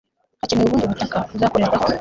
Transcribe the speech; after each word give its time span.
hakenewe 0.41 0.65
ubundi 0.67 0.91
butaka 0.91 1.17
buzakorerwaho 1.31 1.85